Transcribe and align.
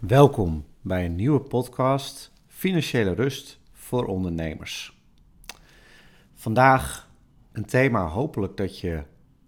Welkom 0.00 0.66
bij 0.80 1.04
een 1.04 1.14
nieuwe 1.14 1.40
podcast 1.40 2.32
Financiële 2.46 3.12
rust 3.12 3.60
voor 3.72 4.06
ondernemers. 4.06 4.98
Vandaag 6.34 7.10
een 7.52 7.64
thema 7.64 8.06
hopelijk 8.06 8.56
dat 8.56 8.78
je 8.78 9.02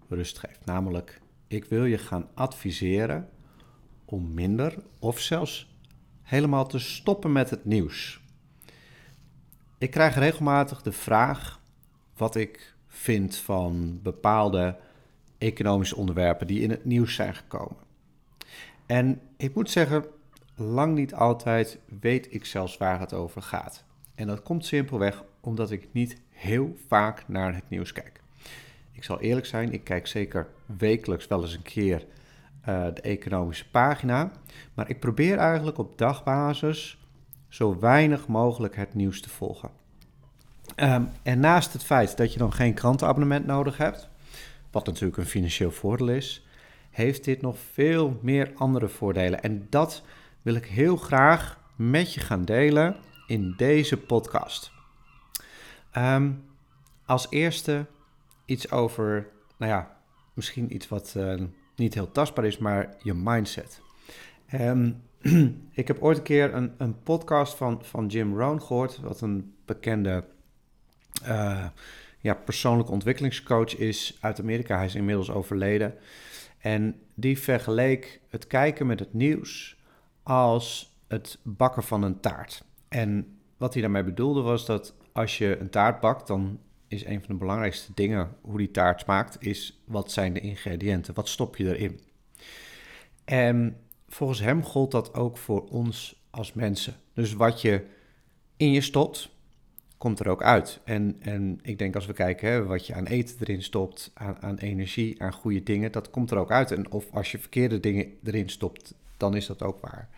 rust 0.09 0.39
geeft, 0.39 0.65
namelijk 0.65 1.21
ik 1.47 1.65
wil 1.65 1.85
je 1.85 1.97
gaan 1.97 2.27
adviseren 2.33 3.29
om 4.05 4.33
minder 4.33 4.75
of 4.99 5.19
zelfs 5.19 5.75
helemaal 6.21 6.67
te 6.67 6.79
stoppen 6.79 7.31
met 7.31 7.49
het 7.49 7.65
nieuws. 7.65 8.21
Ik 9.77 9.91
krijg 9.91 10.15
regelmatig 10.15 10.81
de 10.81 10.91
vraag 10.91 11.61
wat 12.17 12.35
ik 12.35 12.75
vind 12.87 13.35
van 13.35 13.99
bepaalde 14.03 14.77
economische 15.37 15.95
onderwerpen 15.95 16.47
die 16.47 16.61
in 16.61 16.69
het 16.69 16.85
nieuws 16.85 17.15
zijn 17.15 17.35
gekomen. 17.35 17.77
En 18.85 19.21
ik 19.37 19.55
moet 19.55 19.69
zeggen, 19.69 20.05
lang 20.55 20.95
niet 20.95 21.13
altijd 21.13 21.79
weet 21.99 22.33
ik 22.33 22.45
zelfs 22.45 22.77
waar 22.77 22.99
het 22.99 23.13
over 23.13 23.41
gaat. 23.41 23.83
En 24.15 24.27
dat 24.27 24.43
komt 24.43 24.65
simpelweg 24.65 25.23
omdat 25.39 25.71
ik 25.71 25.87
niet 25.91 26.17
heel 26.29 26.75
vaak 26.87 27.27
naar 27.27 27.55
het 27.55 27.69
nieuws 27.69 27.91
kijk. 27.91 28.21
Ik 28.91 29.03
zal 29.03 29.21
eerlijk 29.21 29.45
zijn, 29.45 29.73
ik 29.73 29.83
kijk 29.83 30.07
zeker 30.07 30.47
wekelijks 30.65 31.27
wel 31.27 31.41
eens 31.41 31.53
een 31.53 31.61
keer 31.61 32.05
uh, 32.69 32.85
de 32.93 33.01
economische 33.01 33.69
pagina. 33.69 34.31
Maar 34.73 34.89
ik 34.89 34.99
probeer 34.99 35.37
eigenlijk 35.37 35.77
op 35.77 35.97
dagbasis 35.97 36.97
zo 37.47 37.79
weinig 37.79 38.27
mogelijk 38.27 38.75
het 38.75 38.93
nieuws 38.93 39.21
te 39.21 39.29
volgen. 39.29 39.69
Um, 40.75 41.09
en 41.23 41.39
naast 41.39 41.73
het 41.73 41.83
feit 41.83 42.17
dat 42.17 42.33
je 42.33 42.39
dan 42.39 42.53
geen 42.53 42.73
krantenabonnement 42.73 43.45
nodig 43.45 43.77
hebt, 43.77 44.09
wat 44.71 44.85
natuurlijk 44.85 45.17
een 45.17 45.25
financieel 45.25 45.71
voordeel 45.71 46.09
is, 46.09 46.45
heeft 46.89 47.23
dit 47.23 47.41
nog 47.41 47.57
veel 47.71 48.19
meer 48.21 48.51
andere 48.55 48.87
voordelen. 48.87 49.41
En 49.41 49.67
dat 49.69 50.03
wil 50.43 50.55
ik 50.55 50.65
heel 50.65 50.95
graag 50.95 51.59
met 51.75 52.13
je 52.13 52.19
gaan 52.19 52.45
delen 52.45 52.95
in 53.27 53.53
deze 53.57 53.97
podcast. 53.97 54.71
Um, 55.97 56.43
als 57.05 57.27
eerste 57.29 57.85
iets 58.45 58.71
over, 58.71 59.27
nou 59.57 59.71
ja, 59.71 59.97
misschien 60.33 60.75
iets 60.75 60.87
wat 60.87 61.13
uh, 61.17 61.41
niet 61.75 61.93
heel 61.93 62.11
tastbaar 62.11 62.45
is, 62.45 62.57
maar 62.57 62.95
je 62.99 63.13
mindset. 63.13 63.81
Um, 64.53 65.01
ik 65.71 65.87
heb 65.87 66.01
ooit 66.01 66.17
een 66.17 66.23
keer 66.23 66.53
een, 66.77 67.01
podcast 67.03 67.57
van, 67.57 67.79
van 67.83 68.07
Jim 68.07 68.39
Rohn 68.39 68.61
gehoord, 68.61 68.99
wat 68.99 69.21
een 69.21 69.55
bekende 69.65 70.25
uh, 71.27 71.65
ja, 72.19 72.33
persoonlijke 72.33 72.91
ontwikkelingscoach 72.91 73.77
is 73.77 74.17
uit 74.21 74.39
Amerika. 74.39 74.75
Hij 74.75 74.85
is 74.85 74.95
inmiddels 74.95 75.31
overleden. 75.31 75.93
En 76.59 77.01
die 77.13 77.39
vergeleek 77.39 78.21
het 78.29 78.47
kijken 78.47 78.87
met 78.87 78.99
het 78.99 79.13
nieuws 79.13 79.77
als 80.23 80.97
het 81.07 81.37
bakken 81.43 81.83
van 81.83 82.03
een 82.03 82.19
taart. 82.19 82.63
En 82.87 83.37
wat 83.57 83.73
hij 83.73 83.81
daarmee 83.81 84.03
bedoelde 84.03 84.41
was 84.41 84.65
dat 84.65 84.93
als 85.11 85.37
je 85.37 85.57
een 85.57 85.69
taart 85.69 85.99
bakt, 85.99 86.27
dan 86.27 86.59
is 86.87 87.05
een 87.05 87.19
van 87.19 87.33
de 87.33 87.39
belangrijkste 87.39 87.91
dingen 87.93 88.35
hoe 88.41 88.57
die 88.57 88.71
taart 88.71 88.99
smaakt, 88.99 89.37
is 89.39 89.81
wat 89.85 90.11
zijn 90.11 90.33
de 90.33 90.39
ingrediënten, 90.39 91.13
wat 91.13 91.27
stop 91.27 91.55
je 91.55 91.77
erin. 91.77 91.99
En 93.25 93.77
volgens 94.07 94.39
hem 94.39 94.63
gold 94.63 94.91
dat 94.91 95.13
ook 95.13 95.37
voor 95.37 95.67
ons 95.69 96.21
als 96.29 96.53
mensen. 96.53 96.93
Dus 97.13 97.33
wat 97.33 97.61
je 97.61 97.85
in 98.57 98.71
je 98.71 98.81
stopt, 98.81 99.29
komt 99.97 100.19
er 100.19 100.29
ook 100.29 100.43
uit. 100.43 100.79
En, 100.83 101.15
en 101.19 101.59
ik 101.61 101.77
denk 101.77 101.95
als 101.95 102.05
we 102.05 102.13
kijken 102.13 102.49
hè, 102.49 102.63
wat 102.63 102.87
je 102.87 102.93
aan 102.93 103.05
eten 103.05 103.35
erin 103.39 103.63
stopt, 103.63 104.11
aan, 104.13 104.41
aan 104.41 104.57
energie, 104.57 105.21
aan 105.21 105.33
goede 105.33 105.63
dingen, 105.63 105.91
dat 105.91 106.09
komt 106.09 106.31
er 106.31 106.37
ook 106.37 106.51
uit. 106.51 106.71
En 106.71 106.91
of 106.91 107.11
als 107.11 107.31
je 107.31 107.39
verkeerde 107.39 107.79
dingen 107.79 108.13
erin 108.23 108.49
stopt, 108.49 108.95
dan 109.23 109.35
is 109.35 109.45
dat 109.45 109.63
ook 109.63 109.79
waar. 109.81 110.09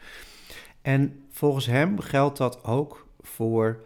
En 0.81 1.25
volgens 1.29 1.65
hem 1.65 1.99
geldt 1.99 2.37
dat 2.37 2.63
ook 2.63 3.07
voor 3.19 3.83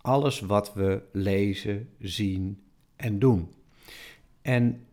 alles 0.00 0.40
wat 0.40 0.74
we 0.74 1.02
lezen, 1.12 1.88
zien 1.98 2.62
en 2.96 3.18
doen. 3.18 3.52
En 4.42 4.86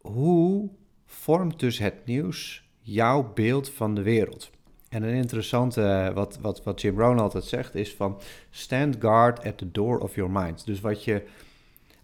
hoe 0.00 0.70
vormt 1.06 1.60
dus 1.60 1.78
het 1.78 2.06
nieuws 2.06 2.68
jouw 2.80 3.32
beeld 3.32 3.70
van 3.70 3.94
de 3.94 4.02
wereld? 4.02 4.50
En 4.88 5.02
een 5.02 5.14
interessante, 5.14 6.10
wat, 6.14 6.38
wat, 6.40 6.62
wat 6.64 6.80
Jim 6.80 6.98
Rohn 6.98 7.18
altijd 7.18 7.44
zegt, 7.44 7.74
is 7.74 7.94
van 7.94 8.20
stand 8.50 8.96
guard 8.98 9.44
at 9.44 9.58
the 9.58 9.70
door 9.70 9.98
of 9.98 10.14
your 10.14 10.30
mind. 10.30 10.66
Dus 10.66 10.80
wat 10.80 11.04
je 11.04 11.22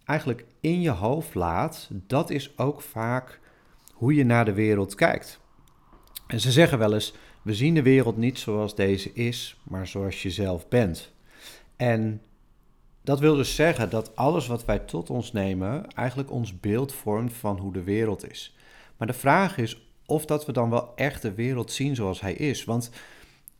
eigenlijk 0.05 0.45
in 0.61 0.81
je 0.81 0.91
hoofd 0.91 1.35
laat, 1.35 1.89
dat 1.93 2.31
is 2.31 2.59
ook 2.59 2.81
vaak 2.81 3.41
hoe 3.93 4.15
je 4.15 4.25
naar 4.25 4.45
de 4.45 4.53
wereld 4.53 4.95
kijkt. 4.95 5.43
En 6.27 6.41
ze 6.41 6.53
zeggen 6.53 6.79
wel 6.79 6.95
eens, 6.95 7.15
we 7.43 7.55
zien 7.55 7.75
de 7.75 7.83
wereld 7.83 8.17
niet 8.17 8.39
zoals 8.39 8.75
deze 8.75 9.13
is, 9.13 9.57
maar 9.63 9.87
zoals 9.87 10.23
je 10.23 10.31
zelf 10.31 10.69
bent. 10.69 11.13
En 11.77 12.23
dat 13.03 13.21
wil 13.21 13.37
dus 13.37 13.55
zeggen 13.55 13.91
dat 13.91 14.17
alles 14.17 14.47
wat 14.47 14.65
wij 14.65 14.79
tot 14.79 15.11
ons 15.11 15.33
nemen 15.33 15.91
eigenlijk 15.93 16.31
ons 16.31 16.61
beeld 16.61 16.93
vormt 16.93 17.33
van 17.33 17.59
hoe 17.59 17.73
de 17.73 17.83
wereld 17.83 18.31
is. 18.31 18.57
Maar 18.97 19.07
de 19.07 19.13
vraag 19.13 19.59
is 19.59 19.89
of 20.07 20.27
dat 20.27 20.47
we 20.47 20.53
dan 20.53 20.71
wel 20.71 20.93
echt 20.97 21.23
de 21.23 21.35
wereld 21.35 21.73
zien 21.73 21.95
zoals 21.95 22.21
hij 22.21 22.33
is. 22.33 22.65
Want 22.65 22.91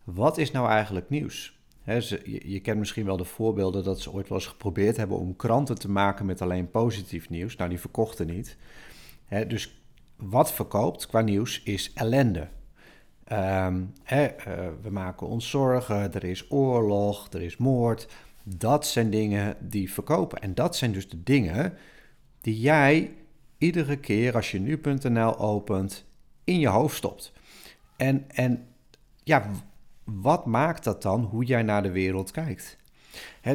wat 0.05 0.39
is 0.39 0.51
nou 0.51 0.69
eigenlijk 0.69 1.11
nieuws? 1.11 1.59
je, 1.85 2.41
je, 2.45 2.61
kent 2.61 2.79
misschien 2.79 3.05
wel 3.05 3.17
de 3.17 3.25
voorbeelden 3.25 3.85
dat 3.85 4.01
ze 4.01 4.13
ooit 4.13 4.29
wel 4.29 4.39
eens 4.39 4.47
geprobeerd 4.47 4.97
hebben 4.97 5.19
om 5.19 5.37
kranten 5.37 5.79
te 5.79 5.91
maken 5.91 6.27
met 6.27 6.43
alleen 6.43 6.71
positief 6.71 7.29
nieuws. 7.29 7.57
Nou, 7.57 7.71
die 7.71 7.81
verkochten 7.81 8.27
niet. 8.27 8.57
dus 9.49 9.84
wat 10.29 10.53
verkoopt 10.53 11.07
qua 11.07 11.21
nieuws 11.21 11.63
is 11.63 11.93
ellende. 11.93 12.49
Ehm, 13.25 13.83
eh, 14.05 14.27
we 14.83 14.91
maken 14.91 15.27
ons 15.27 15.51
zorgen, 15.51 16.15
er 16.15 16.25
is 16.25 16.51
oorlog, 16.51 17.33
er 17.33 17.43
is 17.43 17.57
moord. 17.57 18.09
Dat 18.43 18.87
zijn 18.87 19.11
dingen 19.11 19.57
die 19.61 19.93
verkopen. 19.93 20.43
En 20.43 20.55
dat 20.55 20.77
zijn 20.77 20.93
dus 20.93 21.09
de 21.09 21.23
dingen 21.23 21.75
die 22.41 22.61
jij 22.61 23.15
iedere 23.59 23.97
keer 23.97 24.35
als 24.35 24.51
je 24.51 24.61
nu.nl 24.61 25.39
opent 25.39 26.05
in 26.45 26.59
je 26.59 26.69
hoofd 26.69 26.97
stopt. 26.97 27.33
En, 27.97 28.25
en 28.31 28.67
ja, 29.23 29.51
wat 30.05 30.47
maakt 30.47 30.85
dat 30.85 31.03
dan 31.03 31.23
hoe 31.23 31.45
jij 31.45 31.63
naar 31.63 31.83
de 31.83 31.91
wereld 31.91 32.31
kijkt? 32.31 32.77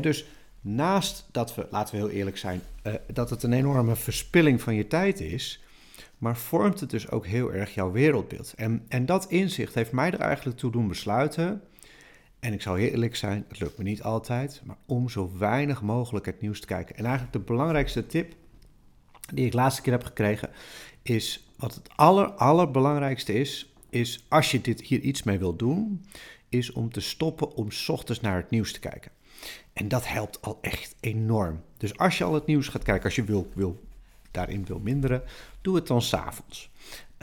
dus 0.02 0.26
naast 0.62 1.28
dat 1.32 1.56
we, 1.56 1.68
laten 1.70 1.96
we 1.96 2.02
heel 2.02 2.10
eerlijk 2.10 2.38
zijn, 2.38 2.62
uh, 2.84 2.94
dat 3.14 3.30
het 3.30 3.44
een 3.44 3.54
enorme 3.54 3.96
verspilling 3.96 4.62
van 4.62 4.76
je 4.76 4.88
tijd 4.88 5.20
is, 5.20 5.64
maar 6.20 6.38
vormt 6.38 6.80
het 6.80 6.90
dus 6.90 7.10
ook 7.12 7.26
heel 7.26 7.54
erg 7.54 7.74
jouw 7.74 7.92
wereldbeeld. 7.92 8.54
En, 8.54 8.86
en 8.88 9.06
dat 9.06 9.30
inzicht 9.30 9.74
heeft 9.74 9.92
mij 9.92 10.12
er 10.12 10.20
eigenlijk 10.20 10.58
toe 10.58 10.72
doen 10.72 10.88
besluiten. 10.88 11.62
En 12.40 12.54
ik 12.54 12.62
zal 12.62 12.78
eerlijk 12.78 13.16
zijn, 13.16 13.46
het 13.48 13.60
lukt 13.60 13.78
me 13.78 13.84
niet 13.84 14.04
altijd, 14.04 14.62
maar 14.66 14.78
om 14.86 15.10
zo 15.10 15.32
weinig 15.38 15.82
mogelijk 15.82 16.26
het 16.26 16.42
nieuws 16.42 16.60
te 16.60 16.68
kijken. 16.68 16.96
En 16.96 17.04
eigenlijk 17.04 17.34
de 17.34 17.40
belangrijkste 17.40 18.06
tip 18.06 18.34
die 19.34 19.46
ik 19.46 19.54
laatste 19.54 19.82
keer 19.82 19.94
heb 19.94 20.04
gekregen, 20.04 20.50
is 21.02 21.52
wat 21.58 21.76
het 21.76 21.90
aller, 21.96 22.32
allerbelangrijkste 22.32 23.34
is, 23.34 23.74
is 23.90 24.26
als 24.30 24.52
je 24.52 24.62
dit 24.62 24.82
hier 24.82 25.00
iets 25.00 25.24
mee 25.24 25.40
wil 25.40 25.56
doen, 25.56 26.06
is 26.50 26.72
om 26.72 26.92
te 26.92 27.02
stoppen 27.02 27.54
om 27.54 27.68
ochtends 27.88 28.22
naar 28.22 28.38
het 28.38 28.50
nieuws 28.50 28.74
te 28.74 28.80
kijken. 28.80 29.12
En 29.74 29.88
dat 29.88 30.08
helpt 30.08 30.42
al 30.42 30.58
echt 30.62 30.96
enorm. 31.00 31.62
Dus 31.78 31.98
als 31.98 32.18
je 32.18 32.24
al 32.24 32.34
het 32.34 32.46
nieuws 32.46 32.68
gaat 32.68 32.84
kijken, 32.84 33.04
als 33.04 33.16
je 33.16 33.24
wil, 33.24 33.50
wil, 33.54 33.84
daarin 34.32 34.66
wil 34.66 34.80
minderen, 34.80 35.24
doe 35.62 35.76
het 35.76 35.88
dan 35.88 36.02
s'avonds. 36.02 36.70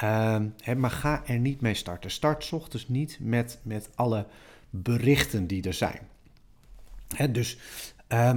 Uh, 0.05 0.37
maar 0.77 0.91
ga 0.91 1.22
er 1.27 1.39
niet 1.39 1.61
mee 1.61 1.75
starten. 1.75 2.11
Start 2.11 2.44
s 2.44 2.53
ochtends 2.53 2.89
niet 2.89 3.19
met, 3.21 3.59
met 3.62 3.89
alle 3.94 4.27
berichten 4.71 5.47
die 5.47 5.62
er 5.62 5.75
zijn. 5.75 6.00
Hè, 7.16 7.31
dus, 7.31 7.59
uh, 8.09 8.28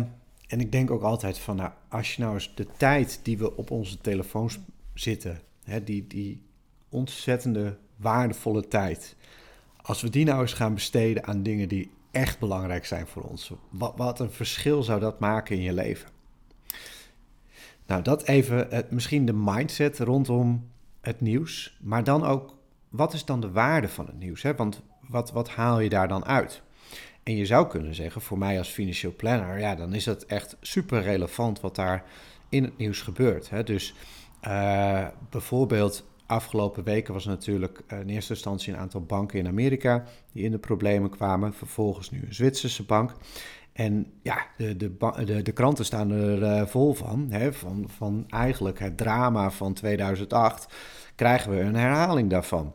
en 0.47 0.59
ik 0.59 0.72
denk 0.72 0.91
ook 0.91 1.02
altijd 1.02 1.40
van, 1.40 1.56
nou, 1.56 1.72
als 1.88 2.16
je 2.16 2.22
nou 2.22 2.34
eens 2.34 2.52
de 2.56 2.68
tijd 2.78 3.19
die 3.24 3.38
we 3.38 3.58
op 3.58 3.72
onze 3.72 3.97
telefoons 3.97 4.59
zitten 4.94 5.41
Hè, 5.69 5.84
die, 5.84 6.08
die 6.08 6.41
ontzettende 6.90 7.78
waardevolle 7.96 8.68
tijd. 8.68 9.16
Als 9.81 10.02
we 10.02 10.09
die 10.09 10.25
nou 10.25 10.41
eens 10.41 10.53
gaan 10.53 10.74
besteden 10.74 11.26
aan 11.26 11.43
dingen 11.43 11.67
die 11.67 11.91
echt 12.11 12.40
belangrijk 12.40 12.85
zijn 12.85 13.08
voor 13.08 13.23
ons. 13.23 13.52
Wat, 13.70 13.93
wat 13.96 14.20
een 14.20 14.32
verschil 14.32 14.84
zou 14.84 14.99
dat 14.99 15.20
maken 15.20 15.55
in 15.55 15.61
je 15.61 15.73
leven? 15.73 16.09
Nou, 17.90 18.02
dat 18.02 18.24
even 18.24 18.68
het, 18.70 18.91
misschien 18.91 19.26
de 19.26 19.34
mindset 19.34 20.00
rondom 20.00 20.70
het 21.02 21.22
nieuws. 21.22 21.78
Maar 21.82 22.03
dan 22.03 22.26
ook, 22.26 22.56
wat 22.90 23.14
is 23.14 23.26
dan 23.26 23.41
de 23.41 23.52
waarde 23.52 23.90
van 23.90 24.06
het 24.06 24.20
nieuws? 24.20 24.41
Hè? 24.41 24.56
Want 24.56 24.82
wat, 25.08 25.32
wat 25.32 25.50
haal 25.50 25.80
je 25.80 25.90
daar 25.90 26.08
dan 26.08 26.26
uit? 26.26 26.62
En 27.24 27.36
je 27.36 27.46
zou 27.46 27.68
kunnen 27.68 27.96
zeggen, 27.96 28.22
voor 28.22 28.38
mij 28.38 28.58
als 28.58 28.70
financieel 28.70 29.14
planner, 29.16 29.59
ja, 29.59 29.76
dan 29.76 29.94
is 29.94 30.06
het 30.06 30.26
echt 30.26 30.58
super 30.62 31.02
relevant 31.02 31.59
wat 31.59 31.76
daar 31.76 32.03
in 32.50 32.64
het 32.64 32.78
nieuws 32.78 33.02
gebeurt. 33.02 33.50
Hè? 33.50 33.64
Dus 33.64 33.94
uh, 34.47 35.08
bijvoorbeeld 35.30 36.08
afgelopen 36.26 36.84
weken 36.84 37.14
was 37.14 37.26
natuurlijk 37.26 37.82
uh, 37.88 38.00
in 38.00 38.09
eerste 38.09 38.34
instantie 38.34 38.74
een 38.74 38.80
aantal 38.80 39.02
banken 39.02 39.40
in 39.40 39.47
Amerika 39.47 40.03
die 40.32 40.44
in 40.44 40.52
de 40.52 40.58
problemen 40.58 41.09
kwamen. 41.09 41.53
Vervolgens 41.53 42.12
nu 42.12 42.24
een 42.26 42.34
Zwitserse 42.34 42.84
bank. 42.84 43.14
En 43.79 44.14
ja, 44.22 44.46
de, 44.58 44.78
de, 44.78 44.97
de, 45.26 45.41
de 45.41 45.52
kranten 45.52 45.85
staan 45.85 46.11
er 46.11 46.41
uh, 46.41 46.66
vol 46.66 46.93
van, 46.93 47.28
hè, 47.29 47.53
van. 47.53 47.90
Van 47.97 48.26
eigenlijk 48.29 48.79
het 48.79 48.97
drama 48.97 49.52
van 49.52 49.73
2008 49.73 50.73
krijgen 51.16 51.52
we 51.52 51.59
een 51.59 51.76
herhaling 51.76 52.29
daarvan. 52.29 52.73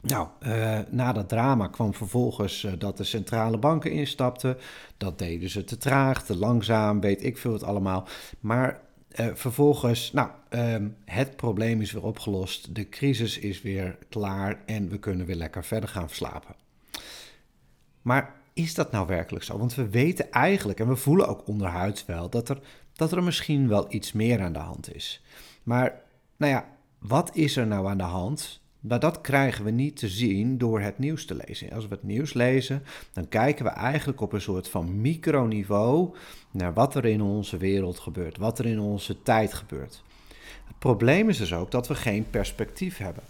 Nou, 0.00 0.28
uh, 0.46 0.78
na 0.90 1.12
dat 1.12 1.28
drama 1.28 1.66
kwam 1.66 1.94
vervolgens 1.94 2.62
uh, 2.62 2.72
dat 2.78 2.96
de 2.96 3.04
centrale 3.04 3.58
banken 3.58 3.90
instapten. 3.90 4.56
Dat 4.96 5.18
deden 5.18 5.50
ze 5.50 5.64
te 5.64 5.76
traag, 5.76 6.24
te 6.24 6.36
langzaam, 6.36 7.00
weet 7.00 7.24
ik 7.24 7.38
veel 7.38 7.52
het 7.52 7.64
allemaal. 7.64 8.08
Maar 8.40 8.80
vervolgens, 9.34 10.12
nou, 10.12 10.30
ehm, 10.48 10.88
het 11.04 11.36
probleem 11.36 11.80
is 11.80 11.92
weer 11.92 12.04
opgelost. 12.04 12.74
De 12.74 12.88
crisis 12.88 13.38
is 13.38 13.62
weer 13.62 13.98
klaar 14.08 14.62
en 14.66 14.88
we 14.88 14.98
kunnen 14.98 15.26
weer 15.26 15.36
lekker 15.36 15.64
verder 15.64 15.88
gaan 15.88 16.08
slapen. 16.08 16.54
Maar 18.02 18.42
is 18.54 18.74
dat 18.74 18.92
nou 18.92 19.06
werkelijk 19.06 19.44
zo? 19.44 19.58
Want 19.58 19.74
we 19.74 19.88
weten 19.88 20.30
eigenlijk, 20.30 20.80
en 20.80 20.88
we 20.88 20.96
voelen 20.96 21.28
ook 21.28 21.46
onderhuids 21.46 22.06
wel, 22.06 22.30
dat 22.30 22.48
er, 22.48 22.60
dat 22.92 23.12
er 23.12 23.22
misschien 23.22 23.68
wel 23.68 23.86
iets 23.88 24.12
meer 24.12 24.40
aan 24.40 24.52
de 24.52 24.58
hand 24.58 24.94
is. 24.94 25.22
Maar, 25.62 26.00
nou 26.36 26.52
ja, 26.52 26.68
wat 26.98 27.36
is 27.36 27.56
er 27.56 27.66
nou 27.66 27.88
aan 27.88 27.98
de 27.98 28.02
hand? 28.02 28.62
Maar 28.80 29.00
dat 29.00 29.20
krijgen 29.20 29.64
we 29.64 29.70
niet 29.70 29.96
te 29.96 30.08
zien 30.08 30.58
door 30.58 30.80
het 30.80 30.98
nieuws 30.98 31.24
te 31.24 31.34
lezen. 31.46 31.72
Als 31.72 31.88
we 31.88 31.94
het 31.94 32.02
nieuws 32.02 32.32
lezen, 32.32 32.82
dan 33.12 33.28
kijken 33.28 33.64
we 33.64 33.70
eigenlijk 33.70 34.20
op 34.20 34.32
een 34.32 34.40
soort 34.40 34.68
van 34.68 35.00
microniveau 35.00 36.14
naar 36.50 36.72
wat 36.72 36.94
er 36.94 37.04
in 37.04 37.22
onze 37.22 37.56
wereld 37.56 37.98
gebeurt, 37.98 38.36
wat 38.36 38.58
er 38.58 38.66
in 38.66 38.80
onze 38.80 39.22
tijd 39.22 39.54
gebeurt. 39.54 40.02
Het 40.64 40.78
probleem 40.78 41.28
is 41.28 41.38
dus 41.38 41.54
ook 41.54 41.70
dat 41.70 41.88
we 41.88 41.94
geen 41.94 42.30
perspectief 42.30 42.98
hebben. 42.98 43.22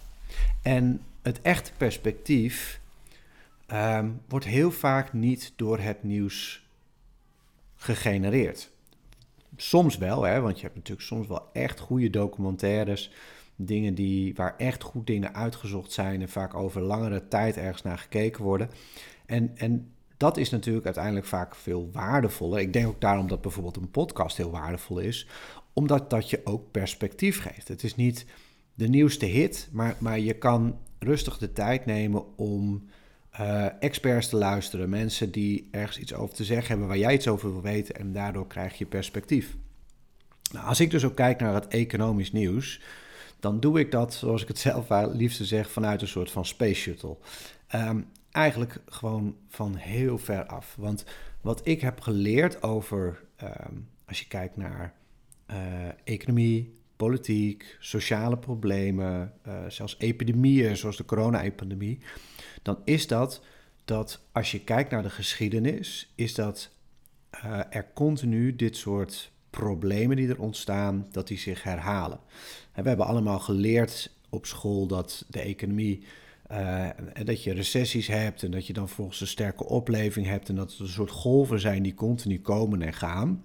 En 0.63 1.01
het 1.23 1.43
echte 1.43 1.71
perspectief 1.77 2.81
um, 3.73 4.21
wordt 4.29 4.47
heel 4.47 4.71
vaak 4.71 5.13
niet 5.13 5.53
door 5.57 5.79
het 5.79 6.03
nieuws 6.03 6.69
gegenereerd. 7.75 8.71
Soms 9.57 9.99
wel, 9.99 10.23
hè, 10.23 10.41
want 10.41 10.57
je 10.57 10.63
hebt 10.63 10.75
natuurlijk 10.75 11.07
soms 11.07 11.27
wel 11.27 11.49
echt 11.53 11.81
goede 11.81 12.11
documentaires 12.11 13.11
Dingen 13.57 13.95
die, 13.95 14.35
waar 14.35 14.55
echt 14.57 14.83
goed 14.83 15.07
dingen 15.07 15.35
uitgezocht 15.35 15.93
zijn 15.93 16.21
en 16.21 16.29
vaak 16.29 16.55
over 16.55 16.81
langere 16.81 17.29
tijd 17.29 17.57
ergens 17.57 17.83
naar 17.83 17.99
gekeken 17.99 18.43
worden. 18.43 18.71
En, 19.27 19.51
en 19.57 19.93
dat 20.17 20.37
is 20.37 20.51
natuurlijk 20.51 20.85
uiteindelijk 20.85 21.27
vaak 21.27 21.55
veel 21.55 21.91
waardevoller. 21.93 22.61
Ik 22.61 22.73
denk 22.73 22.87
ook 22.87 23.01
daarom 23.01 23.29
dat 23.29 23.41
bijvoorbeeld 23.41 23.77
een 23.77 23.91
podcast 23.91 24.37
heel 24.37 24.51
waardevol 24.51 24.99
is, 24.99 25.29
omdat 25.73 26.11
dat 26.11 26.31
je 26.31 26.41
ook 26.45 26.71
perspectief 26.71 27.43
geeft. 27.43 27.69
Het 27.69 27.83
is 27.83 27.97
niet 27.97 28.27
de 28.75 28.89
nieuwste 28.89 29.27
hit, 29.27 29.69
maar, 29.73 29.97
maar 29.99 30.19
je 30.19 30.35
kan 30.35 30.79
rustig 30.99 31.39
de 31.39 31.53
tijd 31.53 31.87
nemen 31.87 32.37
om 32.37 32.89
uh, 33.41 33.67
experts 33.83 34.29
te 34.29 34.37
luisteren, 34.37 34.89
mensen 34.89 35.31
die 35.31 35.69
ergens 35.71 35.99
iets 35.99 36.15
over 36.15 36.35
te 36.35 36.45
zeggen 36.45 36.69
hebben 36.69 36.89
waar 36.89 36.99
jij 36.99 37.15
iets 37.15 37.29
over 37.29 37.53
wil 37.53 37.63
weten 37.63 37.95
en 37.95 38.13
daardoor 38.13 38.47
krijg 38.47 38.79
je 38.79 38.87
perspectief. 38.87 39.57
Nou, 40.53 40.67
als 40.67 40.81
ik 40.81 40.91
dus 40.91 41.05
ook 41.05 41.17
kijk 41.17 41.41
naar 41.41 41.55
het 41.55 41.69
economisch 41.69 42.33
nieuws, 42.33 42.81
dan 43.41 43.61
doe 43.61 43.79
ik 43.79 43.91
dat, 43.91 44.15
zoals 44.15 44.43
ik 44.43 44.49
het 44.49 44.59
zelf 44.69 44.87
liefste 45.13 45.45
zeg, 45.45 45.71
vanuit 45.71 46.01
een 46.01 46.09
soort 46.09 46.31
van 46.31 46.45
space 46.45 46.75
shuttle. 46.75 47.17
Ehm, 47.67 48.01
eigenlijk 48.31 48.81
gewoon 48.87 49.37
van 49.49 49.75
heel 49.75 50.19
ver 50.19 50.47
af. 50.47 50.75
Want 50.79 51.05
wat 51.41 51.61
ik 51.67 51.81
heb 51.81 52.01
geleerd 52.01 52.63
over, 52.63 53.25
ehm, 53.37 53.75
als 54.07 54.21
je 54.21 54.27
kijkt 54.27 54.57
naar 54.57 54.95
uh, 55.51 55.57
economie, 56.05 56.75
politiek, 56.97 57.77
sociale 57.81 58.39
problemen, 58.39 59.33
uh, 59.47 59.55
zelfs 59.69 59.97
epidemieën 59.99 60.77
zoals 60.77 60.97
de 60.97 61.05
corona-epidemie, 61.05 61.99
dan 62.63 62.79
is 62.85 63.07
dat 63.07 63.43
dat 63.85 64.21
als 64.33 64.51
je 64.51 64.61
kijkt 64.61 64.91
naar 64.91 65.03
de 65.03 65.11
geschiedenis, 65.11 66.13
is 66.15 66.35
dat 66.35 66.71
uh, 67.45 67.61
er 67.71 67.87
continu 67.95 68.57
dit 68.57 68.77
soort 68.77 69.33
problemen 69.51 70.17
die 70.17 70.29
er 70.29 70.41
ontstaan, 70.41 71.07
dat 71.11 71.29
die 71.29 71.39
zich 71.39 71.63
herhalen. 71.63 72.19
We 72.75 72.89
hebben 72.89 73.07
allemaal 73.07 73.39
geleerd 73.39 74.11
op 74.29 74.47
school 74.47 74.87
dat 74.87 75.25
de 75.29 75.41
economie, 75.41 76.05
uh, 76.53 76.89
dat 77.25 77.43
je 77.43 77.53
recessies 77.53 78.07
hebt 78.07 78.43
en 78.43 78.51
dat 78.51 78.67
je 78.67 78.73
dan 78.73 78.89
volgens 78.89 79.21
een 79.21 79.27
sterke 79.27 79.65
opleving 79.65 80.27
hebt 80.27 80.49
en 80.49 80.55
dat 80.55 80.71
het 80.71 80.81
een 80.81 80.89
soort 80.89 81.11
golven 81.11 81.61
zijn 81.61 81.83
die 81.83 81.95
continu 81.95 82.41
komen 82.41 82.83
en 82.83 82.93
gaan. 82.93 83.45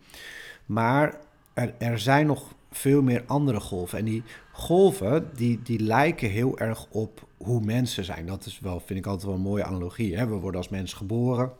Maar 0.65 1.19
er, 1.53 1.73
er 1.77 1.99
zijn 1.99 2.25
nog 2.25 2.53
veel 2.71 3.01
meer 3.01 3.23
andere 3.25 3.59
golven. 3.59 3.99
En 3.99 4.05
die 4.05 4.23
golven, 4.51 5.29
die, 5.35 5.61
die 5.61 5.79
lijken 5.79 6.29
heel 6.29 6.57
erg 6.57 6.85
op 6.89 7.27
hoe 7.37 7.61
mensen 7.61 8.05
zijn. 8.05 8.25
Dat 8.25 8.45
is 8.45 8.59
wel, 8.59 8.79
vind 8.79 8.99
ik 8.99 9.05
altijd 9.05 9.25
wel 9.25 9.35
een 9.35 9.41
mooie 9.41 9.63
analogie. 9.63 10.17
Hè? 10.17 10.27
We 10.27 10.35
worden 10.35 10.59
als 10.59 10.69
mens 10.69 10.93
geboren. 10.93 11.51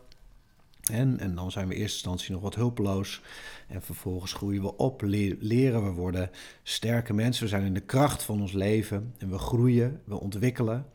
En, 0.91 1.19
en 1.19 1.35
dan 1.35 1.51
zijn 1.51 1.67
we 1.67 1.73
in 1.73 1.79
eerste 1.81 1.95
instantie 1.97 2.31
nog 2.31 2.41
wat 2.41 2.55
hulpeloos. 2.55 3.21
En 3.67 3.81
vervolgens 3.81 4.33
groeien 4.33 4.61
we 4.61 4.77
op, 4.77 5.01
leren 5.39 5.83
we 5.83 5.91
worden 5.91 6.29
sterke 6.63 7.13
mensen. 7.13 7.43
We 7.43 7.49
zijn 7.49 7.65
in 7.65 7.73
de 7.73 7.79
kracht 7.79 8.23
van 8.23 8.41
ons 8.41 8.51
leven 8.51 9.13
en 9.17 9.29
we 9.29 9.37
groeien, 9.37 10.01
we 10.03 10.19
ontwikkelen. 10.19 10.85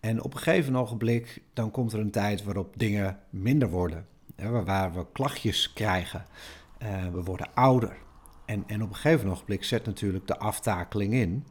En 0.00 0.22
op 0.22 0.34
een 0.34 0.40
gegeven 0.40 0.76
ogenblik, 0.76 1.42
dan 1.52 1.70
komt 1.70 1.92
er 1.92 1.98
een 1.98 2.10
tijd 2.10 2.44
waarop 2.44 2.74
dingen 2.76 3.18
minder 3.30 3.70
worden. 3.70 4.06
Waar 4.64 4.92
we 4.92 5.06
klachtjes 5.12 5.72
krijgen. 5.72 6.24
Uh, 6.82 7.06
we 7.12 7.22
worden 7.22 7.54
ouder. 7.54 7.96
En, 8.50 8.64
en 8.66 8.82
op 8.82 8.88
een 8.88 8.94
gegeven 8.94 9.28
ogenblik 9.28 9.64
zet 9.64 9.86
natuurlijk 9.86 10.26
de 10.26 10.38
aftakeling 10.38 11.12
in. 11.12 11.44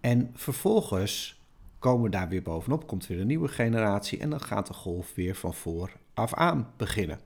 En 0.00 0.30
vervolgens 0.34 1.40
komen 1.78 2.02
we 2.02 2.10
daar 2.10 2.28
weer 2.28 2.42
bovenop, 2.42 2.86
komt 2.86 3.06
weer 3.06 3.20
een 3.20 3.26
nieuwe 3.26 3.48
generatie 3.48 4.18
en 4.18 4.30
dan 4.30 4.40
gaat 4.40 4.66
de 4.66 4.72
golf 4.72 5.14
weer 5.14 5.34
van 5.34 5.54
voor 5.54 5.92
af 6.14 6.34
aan 6.34 6.72
beginnen. 6.76 7.20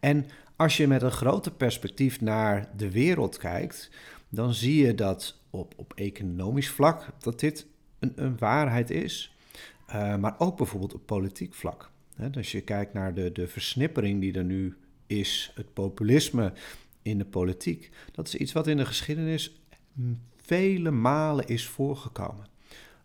En 0.00 0.26
als 0.56 0.76
je 0.76 0.86
met 0.86 1.02
een 1.02 1.10
groter 1.10 1.52
perspectief 1.52 2.20
naar 2.20 2.68
de 2.76 2.90
wereld 2.90 3.38
kijkt, 3.38 3.90
dan 4.28 4.54
zie 4.54 4.86
je 4.86 4.94
dat 4.94 5.40
op, 5.50 5.74
op 5.76 5.92
economisch 5.94 6.70
vlak 6.70 7.06
dat 7.18 7.40
dit 7.40 7.66
een, 7.98 8.12
een 8.16 8.38
waarheid 8.38 8.90
is, 8.90 9.36
uh, 9.88 10.16
maar 10.16 10.34
ook 10.38 10.56
bijvoorbeeld 10.56 10.94
op 10.94 11.06
politiek 11.06 11.54
vlak. 11.54 11.90
He, 12.14 12.28
als 12.36 12.52
je 12.52 12.60
kijkt 12.60 12.92
naar 12.92 13.14
de, 13.14 13.32
de 13.32 13.48
versnippering 13.48 14.20
die 14.20 14.34
er 14.34 14.44
nu 14.44 14.76
is, 15.06 15.52
het 15.54 15.72
populisme 15.72 16.52
in 17.06 17.18
de 17.18 17.24
politiek, 17.24 17.90
dat 18.12 18.26
is 18.26 18.34
iets 18.34 18.52
wat 18.52 18.66
in 18.66 18.76
de 18.76 18.86
geschiedenis 18.86 19.60
vele 20.36 20.90
malen 20.90 21.46
is 21.46 21.66
voorgekomen. 21.66 22.46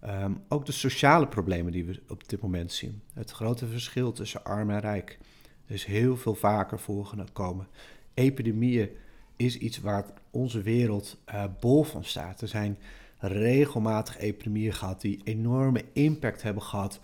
Um, 0.06 0.44
ook 0.48 0.65
de 0.65 0.71
sociale 0.71 1.27
problemen 1.27 1.71
die 1.71 1.86
we 1.86 2.00
op 2.07 2.30
dit 2.30 2.42
moment 2.42 2.71
zien. 2.71 3.01
Het 3.13 3.31
grote 3.31 3.68
verschil 3.68 4.12
tussen 4.12 4.44
arm 4.44 4.69
en 4.69 4.80
rijk 4.80 5.19
is 5.65 5.86
heel 5.86 6.18
veel 6.18 6.36
vaker 6.36 6.80
voorgekomen. 6.80 7.68
Epidemieën 8.13 8.89
is 9.36 9.57
iets 9.57 9.80
waar 9.80 10.06
onze 10.31 10.62
wereld 10.62 11.18
uh, 11.33 11.44
bol 11.59 11.83
van 11.83 12.03
staat. 12.03 12.42
Er 12.42 12.48
zijn 12.48 12.77
regelmatig 13.18 14.18
epidemieën 14.18 14.74
gehad 14.74 15.01
die 15.01 15.21
enorme 15.24 15.83
impact 15.94 16.42
hebben 16.42 16.63
gehad 16.63 17.00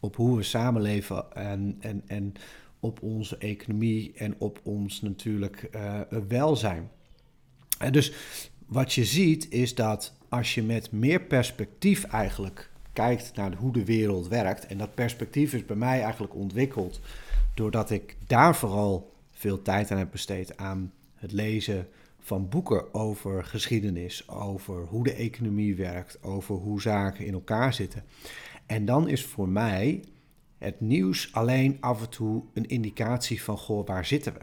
op 0.00 0.16
hoe 0.16 0.36
we 0.36 0.42
samenleven 0.42 1.32
en, 1.32 1.76
en, 1.80 2.02
en 2.06 2.32
op 2.80 3.02
onze 3.02 3.36
economie 3.36 4.12
en 4.14 4.34
op 4.38 4.60
ons 4.62 5.02
natuurlijk 5.02 5.68
uh, 5.74 6.00
welzijn. 6.28 6.90
En 7.78 7.92
dus 7.92 8.12
wat 8.66 8.92
je 8.92 9.04
ziet 9.04 9.50
is 9.50 9.74
dat 9.74 10.16
als 10.28 10.54
je 10.54 10.62
met 10.62 10.92
meer 10.92 11.20
perspectief 11.20 12.04
eigenlijk 12.04 12.70
kijkt 12.92 13.36
naar 13.36 13.54
hoe 13.54 13.72
de 13.72 13.84
wereld 13.84 14.28
werkt, 14.28 14.66
en 14.66 14.78
dat 14.78 14.94
perspectief 14.94 15.52
is 15.52 15.66
bij 15.66 15.76
mij 15.76 16.02
eigenlijk 16.02 16.34
ontwikkeld 16.34 17.00
doordat 17.54 17.90
ik 17.90 18.16
daar 18.26 18.56
vooral 18.56 19.12
veel 19.30 19.62
tijd 19.62 19.90
aan 19.90 19.98
heb 19.98 20.10
besteed 20.10 20.56
aan 20.56 20.92
het 21.14 21.32
lezen 21.32 21.88
van 22.18 22.48
boeken 22.48 22.94
over 22.94 23.44
geschiedenis, 23.44 24.28
over 24.28 24.84
hoe 24.84 25.04
de 25.04 25.12
economie 25.12 25.76
werkt, 25.76 26.22
over 26.22 26.54
hoe 26.54 26.80
zaken 26.80 27.26
in 27.26 27.32
elkaar 27.32 27.74
zitten. 27.74 28.04
En 28.66 28.84
dan 28.84 29.08
is 29.08 29.24
voor 29.24 29.48
mij 29.48 30.04
het 30.58 30.80
nieuws 30.80 31.28
alleen 31.32 31.76
af 31.80 32.00
en 32.00 32.08
toe 32.08 32.42
een 32.54 32.68
indicatie 32.68 33.42
van, 33.42 33.58
goh, 33.58 33.86
waar 33.86 34.06
zitten 34.06 34.32
we? 34.32 34.40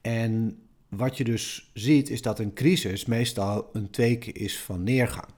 En 0.00 0.62
wat 0.88 1.16
je 1.16 1.24
dus 1.24 1.70
ziet 1.74 2.10
is 2.10 2.22
dat 2.22 2.38
een 2.38 2.52
crisis 2.52 3.04
meestal 3.04 3.68
een 3.72 3.90
teken 3.90 4.34
is 4.34 4.58
van 4.58 4.82
neergang. 4.82 5.28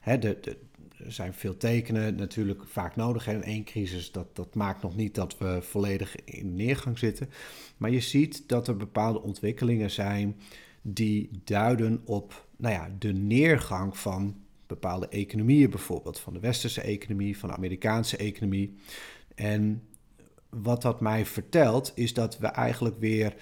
Er 0.00 1.12
zijn 1.12 1.34
veel 1.34 1.56
tekenen 1.56 2.14
natuurlijk 2.14 2.62
vaak 2.66 2.96
nodig. 2.96 3.26
En 3.26 3.42
één 3.42 3.64
crisis, 3.64 4.12
dat, 4.12 4.36
dat 4.36 4.54
maakt 4.54 4.82
nog 4.82 4.96
niet 4.96 5.14
dat 5.14 5.38
we 5.38 5.58
volledig 5.62 6.24
in 6.24 6.54
neergang 6.54 6.98
zitten. 6.98 7.30
Maar 7.76 7.90
je 7.90 8.00
ziet 8.00 8.48
dat 8.48 8.68
er 8.68 8.76
bepaalde 8.76 9.22
ontwikkelingen 9.22 9.90
zijn 9.90 10.36
die 10.82 11.30
duiden 11.44 12.02
op 12.04 12.46
nou 12.56 12.74
ja, 12.74 12.90
de 12.98 13.12
neergang 13.12 13.96
van 13.96 14.36
bepaalde 14.66 15.08
economieën, 15.08 15.70
bijvoorbeeld 15.70 16.18
van 16.18 16.32
de 16.32 16.40
westerse 16.40 16.80
economie, 16.80 17.38
van 17.38 17.48
de 17.48 17.56
Amerikaanse 17.56 18.16
economie. 18.16 18.74
En 19.40 19.82
wat 20.48 20.82
dat 20.82 21.00
mij 21.00 21.26
vertelt, 21.26 21.92
is 21.94 22.14
dat 22.14 22.38
we 22.38 22.46
eigenlijk 22.46 22.98
weer 22.98 23.34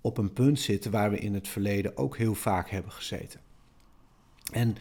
op 0.00 0.18
een 0.18 0.32
punt 0.32 0.60
zitten 0.60 0.90
waar 0.90 1.10
we 1.10 1.18
in 1.18 1.34
het 1.34 1.48
verleden 1.48 1.96
ook 1.96 2.16
heel 2.16 2.34
vaak 2.34 2.70
hebben 2.70 2.92
gezeten. 2.92 3.40
En 4.52 4.76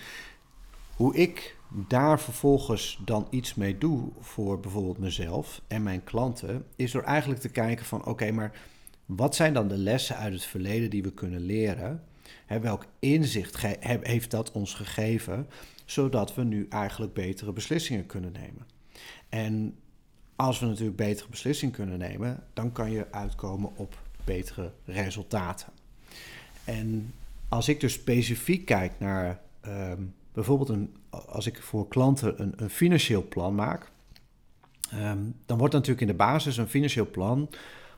hoe 0.95 1.15
ik 1.15 1.57
daar 1.87 2.19
vervolgens 2.19 3.01
dan 3.05 3.27
iets 3.29 3.55
mee 3.55 3.77
doe 3.77 4.09
voor 4.19 4.59
bijvoorbeeld 4.59 4.97
mezelf 4.97 5.61
en 5.67 5.83
mijn 5.83 6.03
klanten, 6.03 6.65
is 6.75 6.91
door 6.91 7.03
eigenlijk 7.03 7.41
te 7.41 7.49
kijken 7.49 7.85
van 7.85 8.05
oké, 8.05 8.31
maar 8.31 8.59
wat 9.05 9.35
zijn 9.35 9.53
dan 9.53 9.67
de 9.67 9.77
lessen 9.77 10.17
uit 10.17 10.33
het 10.33 10.45
verleden 10.45 10.89
die 10.89 11.03
we 11.03 11.13
kunnen 11.13 11.41
leren? 11.41 12.03
Welk 12.61 12.85
inzicht 12.99 13.57
heeft 13.79 14.31
dat 14.31 14.51
ons 14.51 14.73
gegeven, 14.73 15.47
zodat 15.85 16.35
we 16.35 16.43
nu 16.43 16.65
eigenlijk 16.69 17.13
betere 17.13 17.53
beslissingen 17.53 18.05
kunnen 18.05 18.31
nemen? 18.31 18.67
En 19.29 19.77
als 20.43 20.59
we 20.59 20.65
natuurlijk 20.65 20.97
betere 20.97 21.29
beslissingen 21.29 21.75
kunnen 21.75 21.99
nemen, 21.99 22.43
dan 22.53 22.71
kan 22.71 22.91
je 22.91 23.07
uitkomen 23.11 23.71
op 23.75 23.97
betere 24.23 24.71
resultaten. 24.85 25.67
En 26.63 27.13
als 27.49 27.67
ik 27.67 27.79
dus 27.79 27.93
specifiek 27.93 28.65
kijk 28.65 28.91
naar 28.99 29.39
ehm, 29.61 30.01
bijvoorbeeld 30.33 30.69
een, 30.69 30.95
als 31.09 31.45
ik 31.45 31.61
voor 31.61 31.87
klanten 31.87 32.41
een, 32.41 32.53
een 32.55 32.69
financieel 32.69 33.27
plan 33.27 33.55
maak, 33.55 33.91
ehm, 34.91 35.19
dan 35.45 35.57
wordt 35.57 35.73
natuurlijk 35.73 36.01
in 36.01 36.07
de 36.07 36.13
basis 36.13 36.57
een 36.57 36.67
financieel 36.67 37.09
plan 37.09 37.49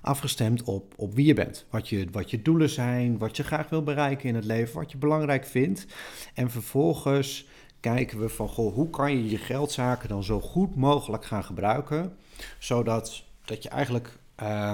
afgestemd 0.01 0.63
op, 0.63 0.93
op 0.95 1.13
wie 1.13 1.25
je 1.25 1.33
bent. 1.33 1.65
Wat 1.69 1.89
je, 1.89 2.07
wat 2.11 2.31
je 2.31 2.41
doelen 2.41 2.69
zijn, 2.69 3.17
wat 3.17 3.37
je 3.37 3.43
graag 3.43 3.69
wil 3.69 3.83
bereiken 3.83 4.29
in 4.29 4.35
het 4.35 4.45
leven, 4.45 4.75
wat 4.75 4.91
je 4.91 4.97
belangrijk 4.97 5.45
vindt. 5.45 5.85
En 6.33 6.51
vervolgens 6.51 7.47
kijken 7.79 8.19
we 8.19 8.29
van, 8.29 8.47
goh, 8.47 8.73
hoe 8.73 8.89
kan 8.89 9.11
je 9.11 9.29
je 9.29 9.37
geldzaken 9.37 10.09
dan 10.09 10.23
zo 10.23 10.39
goed 10.39 10.75
mogelijk 10.75 11.25
gaan 11.25 11.43
gebruiken, 11.43 12.17
zodat 12.59 13.23
dat 13.45 13.63
je 13.63 13.69
eigenlijk 13.69 14.17
uh, 14.43 14.71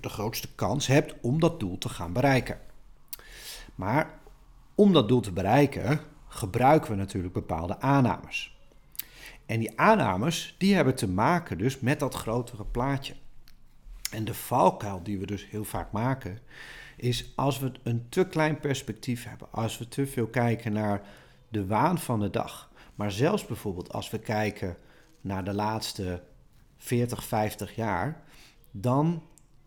de 0.00 0.08
grootste 0.08 0.48
kans 0.54 0.86
hebt 0.86 1.14
om 1.20 1.40
dat 1.40 1.60
doel 1.60 1.78
te 1.78 1.88
gaan 1.88 2.12
bereiken. 2.12 2.58
Maar 3.74 4.18
om 4.74 4.92
dat 4.92 5.08
doel 5.08 5.20
te 5.20 5.32
bereiken, 5.32 6.00
gebruiken 6.28 6.90
we 6.90 6.96
natuurlijk 6.96 7.34
bepaalde 7.34 7.80
aannames. 7.80 8.58
En 9.46 9.58
die 9.58 9.80
aannames, 9.80 10.54
die 10.58 10.74
hebben 10.74 10.94
te 10.94 11.08
maken 11.08 11.58
dus 11.58 11.80
met 11.80 12.00
dat 12.00 12.14
grotere 12.14 12.64
plaatje. 12.64 13.14
En 14.10 14.24
de 14.24 14.34
valkuil 14.34 15.02
die 15.02 15.18
we 15.18 15.26
dus 15.26 15.48
heel 15.50 15.64
vaak 15.64 15.92
maken, 15.92 16.38
is 16.96 17.32
als 17.36 17.58
we 17.58 17.72
een 17.82 18.06
te 18.08 18.26
klein 18.26 18.60
perspectief 18.60 19.24
hebben, 19.24 19.48
als 19.50 19.78
we 19.78 19.88
te 19.88 20.06
veel 20.06 20.26
kijken 20.26 20.72
naar 20.72 21.02
de 21.48 21.66
waan 21.66 21.98
van 21.98 22.20
de 22.20 22.30
dag. 22.30 22.70
Maar 22.94 23.12
zelfs 23.12 23.46
bijvoorbeeld 23.46 23.92
als 23.92 24.10
we 24.10 24.18
kijken 24.18 24.76
naar 25.20 25.44
de 25.44 25.54
laatste 25.54 26.22
40, 26.80 27.24
50 27.24 27.74
jaar, 27.74 28.22
dan 28.70 29.22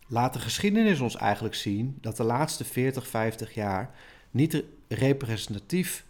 laat 0.07 0.33
de 0.33 0.39
geschiedenis 0.39 0.99
ons 0.99 1.15
eigenlijk 1.15 1.55
zien 1.55 1.97
dat 2.01 2.17
de 2.17 2.23
laatste 2.23 2.65
40, 2.65 3.07
50 3.07 3.53
jaar 3.53 3.95
niet 4.31 4.63
representatief 4.87 6.05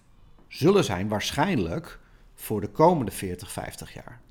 zullen 0.47 0.83
zijn, 0.83 1.07
waarschijnlijk 1.07 1.99
voor 2.35 2.61
de 2.61 2.69
komende 2.69 3.11
40, 3.11 3.51
50 3.51 3.93
jaar. 3.93 4.21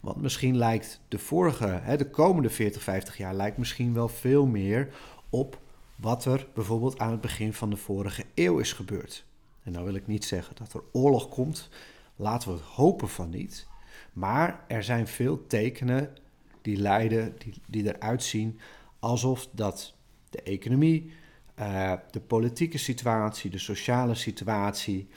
Want 0.00 0.20
misschien 0.20 0.56
lijkt 0.56 1.00
de 1.08 1.18
vorige, 1.18 1.66
hè, 1.66 1.96
de 1.96 2.10
komende 2.10 2.50
40, 2.50 2.82
50 2.82 3.16
jaar, 3.16 3.34
lijkt 3.34 3.58
misschien 3.58 3.94
wel 3.94 4.08
veel 4.08 4.46
meer 4.46 4.88
op 5.30 5.58
wat 5.96 6.24
er 6.24 6.46
bijvoorbeeld 6.54 6.98
aan 6.98 7.10
het 7.10 7.20
begin 7.20 7.52
van 7.52 7.70
de 7.70 7.76
vorige 7.76 8.24
eeuw 8.34 8.58
is 8.58 8.72
gebeurd. 8.72 9.24
En 9.62 9.72
nou 9.72 9.84
wil 9.84 9.94
ik 9.94 10.06
niet 10.06 10.24
zeggen 10.24 10.56
dat 10.56 10.72
er 10.72 10.82
oorlog 10.92 11.28
komt, 11.28 11.68
laten 12.16 12.48
we 12.48 12.54
het 12.54 12.64
hopen 12.64 13.08
van 13.08 13.30
niet. 13.30 13.66
Maar 14.14 14.64
er 14.68 14.84
zijn 14.84 15.06
veel 15.06 15.46
tekenen 15.46 16.16
die 16.62 16.76
leiden, 16.76 17.34
die, 17.38 17.54
die 17.66 17.94
eruit 17.94 18.22
zien 18.22 18.60
alsof 18.98 19.48
dat 19.52 19.94
de 20.30 20.42
economie, 20.42 21.12
uh, 21.58 21.92
de 22.10 22.20
politieke 22.20 22.78
situatie, 22.78 23.50
de 23.50 23.58
sociale 23.58 24.14
situatie, 24.14 25.08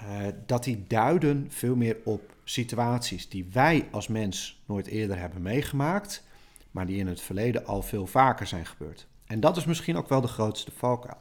uh, 0.00 0.26
dat 0.46 0.64
die 0.64 0.84
duiden 0.86 1.46
veel 1.48 1.76
meer 1.76 1.96
op 2.04 2.34
situaties 2.44 3.28
die 3.28 3.46
wij 3.52 3.88
als 3.90 4.08
mens 4.08 4.62
nooit 4.66 4.86
eerder 4.86 5.18
hebben 5.18 5.42
meegemaakt, 5.42 6.24
maar 6.70 6.86
die 6.86 6.98
in 6.98 7.06
het 7.06 7.20
verleden 7.20 7.66
al 7.66 7.82
veel 7.82 8.06
vaker 8.06 8.46
zijn 8.46 8.66
gebeurd. 8.66 9.06
En 9.26 9.40
dat 9.40 9.56
is 9.56 9.64
misschien 9.64 9.96
ook 9.96 10.08
wel 10.08 10.20
de 10.20 10.28
grootste 10.28 10.70
valkuil. 10.76 11.18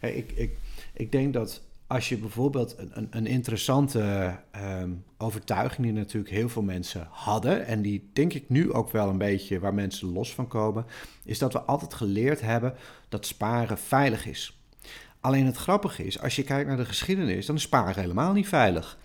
Ik, 0.00 0.32
ik, 0.32 0.58
ik 0.92 1.12
denk 1.12 1.32
dat 1.32 1.62
als 1.90 2.08
je 2.08 2.16
bijvoorbeeld 2.16 2.78
een, 2.78 2.90
een, 2.92 3.06
een 3.10 3.26
interessante 3.26 4.36
um, 4.80 5.04
overtuiging 5.18 5.86
die 5.86 5.92
natuurlijk 5.96 6.34
heel 6.34 6.48
veel 6.48 6.62
mensen 6.62 7.08
hadden, 7.10 7.66
en 7.66 7.82
die 7.82 8.10
denk 8.12 8.32
ik 8.32 8.48
nu 8.48 8.72
ook 8.72 8.90
wel 8.90 9.08
een 9.08 9.18
beetje 9.18 9.58
waar 9.58 9.74
mensen 9.74 10.12
los 10.12 10.34
van 10.34 10.48
komen, 10.48 10.86
is 11.24 11.38
dat 11.38 11.52
we 11.52 11.60
altijd 11.60 11.94
geleerd 11.94 12.40
hebben 12.40 12.74
dat 13.08 13.26
sparen 13.26 13.78
veilig 13.78 14.26
is. 14.26 14.60
Alleen 15.20 15.46
het 15.46 15.56
grappige 15.56 16.06
is, 16.06 16.20
als 16.20 16.36
je 16.36 16.42
kijkt 16.42 16.68
naar 16.68 16.76
de 16.76 16.84
geschiedenis, 16.84 17.46
dan 17.46 17.56
is 17.56 17.62
sparen 17.62 18.02
helemaal 18.02 18.32
niet 18.32 18.48
veilig. 18.48 18.98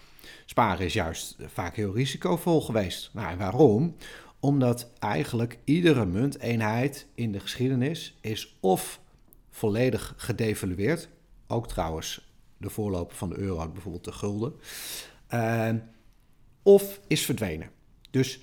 Sparen 0.46 0.86
is 0.86 0.94
juist 0.94 1.36
vaak 1.40 1.76
heel 1.76 1.94
risicovol 1.94 2.62
geweest. 2.62 3.10
Nou, 3.14 3.38
waarom? 3.38 3.96
Omdat 4.40 4.92
eigenlijk 5.00 5.58
iedere 5.64 6.06
munteenheid 6.06 7.08
in 7.16 7.32
de 7.32 7.40
geschiedenis 7.40 8.18
is 8.22 8.58
of 8.60 9.00
volledig 9.50 10.14
gedevalueerd, 10.18 11.10
ook 11.48 11.68
trouwens 11.68 12.26
de 12.58 12.70
voorloper 12.70 13.16
van 13.16 13.30
de 13.30 13.38
euro, 13.38 13.70
bijvoorbeeld 13.70 14.04
de 14.04 14.12
gulden, 14.12 14.54
uh, 15.34 15.70
of 16.64 17.00
is 17.08 17.26
verdwenen. 17.26 17.70
Dus 18.12 18.40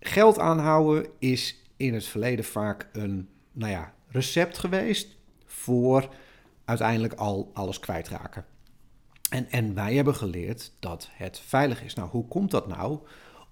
geld 0.00 0.38
aanhouden 0.38 1.06
is 1.18 1.62
in 1.76 1.94
het 1.94 2.04
verleden 2.04 2.44
vaak 2.44 2.88
een 2.92 3.28
nou 3.52 3.72
ja, 3.72 3.94
recept 4.08 4.58
geweest 4.58 5.16
voor 5.44 6.08
uiteindelijk 6.64 7.14
al 7.14 7.50
alles 7.54 7.80
kwijtraken. 7.80 8.44
En, 9.30 9.50
en 9.50 9.74
wij 9.74 9.94
hebben 9.94 10.14
geleerd 10.14 10.72
dat 10.78 11.08
het 11.12 11.38
veilig 11.38 11.82
is. 11.82 11.94
Nou, 11.94 12.08
hoe 12.08 12.28
komt 12.28 12.50
dat 12.50 12.66
nou? 12.66 12.98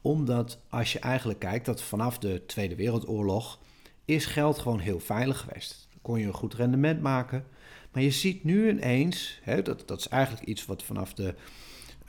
Omdat 0.01 0.59
als 0.69 0.93
je 0.93 0.99
eigenlijk 0.99 1.39
kijkt 1.39 1.67
dat 1.67 1.83
vanaf 1.83 2.19
de 2.19 2.47
Tweede 2.47 2.75
Wereldoorlog 2.75 3.59
is 4.05 4.27
geld 4.27 4.59
gewoon 4.59 4.79
heel 4.79 5.01
veilig 5.01 5.41
geweest. 5.41 5.89
Kon 6.03 6.19
je 6.19 6.27
een 6.27 6.33
goed 6.33 6.55
rendement 6.55 7.01
maken. 7.01 7.47
Maar 7.95 8.03
je 8.03 8.11
ziet 8.11 8.45
nu 8.45 8.69
ineens, 8.69 9.41
hè, 9.43 9.63
dat, 9.63 9.83
dat 9.87 9.99
is 9.99 10.09
eigenlijk 10.09 10.47
iets 10.47 10.67
wat 10.67 10.83
vanaf 10.83 11.15
de 11.15 11.35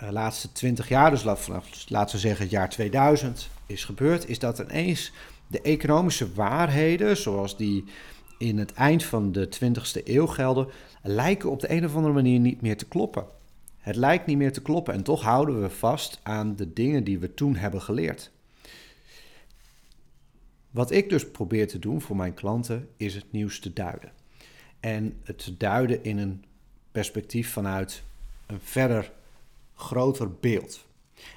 uh, 0.04 0.10
laatste 0.12 0.52
20 0.52 0.90
jaar, 0.90 1.10
dus 1.10 1.22
vanaf, 1.22 1.90
laten 1.90 2.16
we 2.16 2.22
zeggen 2.22 2.42
het 2.42 2.52
jaar 2.52 2.70
2000, 2.70 3.50
is 3.66 3.84
gebeurd, 3.84 4.30
is 4.30 4.40
dat 4.40 4.60
ineens 4.60 5.12
de 5.48 5.62
economische 5.62 6.34
waarheden, 6.34 7.18
zoals 7.18 7.58
die 7.58 7.84
in 8.38 8.58
het 8.58 8.74
eind 8.74 9.04
van 9.04 9.32
de 9.32 9.50
20e 9.56 10.04
eeuw 10.04 10.26
gelden, 10.26 10.68
lijken 11.04 11.52
op 11.52 11.60
de 11.60 11.72
een 11.72 11.86
of 11.86 11.96
andere 11.96 12.14
manier 12.14 12.40
niet 12.40 12.62
meer 12.62 12.78
te 12.78 12.88
kloppen. 12.88 13.26
Het 13.78 13.96
lijkt 13.96 14.26
niet 14.26 14.38
meer 14.38 14.54
te 14.54 14.62
kloppen 14.62 14.94
en 14.94 15.04
toch 15.04 15.22
houden 15.22 15.62
we 15.62 15.70
vast 15.70 16.20
aan 16.24 16.56
de 16.56 16.74
dingen 16.74 17.04
die 17.04 17.20
we 17.20 17.34
toen 17.34 17.56
hebben 17.56 17.82
geleerd. 17.82 18.32
Wat 20.72 20.92
ik 20.92 21.10
dus 21.10 21.32
probeer 21.32 21.68
te 21.68 21.80
doen 21.80 22.02
voor 22.02 22.16
mijn 22.16 22.34
klanten 22.34 22.88
is 22.98 23.16
het 23.16 23.32
nieuws 23.32 23.60
te 23.60 23.74
duiden. 23.74 24.12
En 24.86 25.20
het 25.24 25.54
duiden 25.58 26.04
in 26.04 26.18
een 26.18 26.44
perspectief 26.92 27.52
vanuit 27.52 28.04
een 28.46 28.60
verder 28.62 29.12
groter 29.76 30.32
beeld. 30.32 30.86